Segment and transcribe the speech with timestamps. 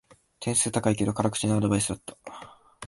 [0.39, 2.17] 点数高いけど辛口なアドバイスだった